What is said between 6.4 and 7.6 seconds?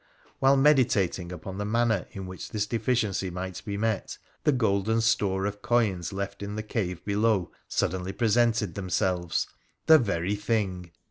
in the cave below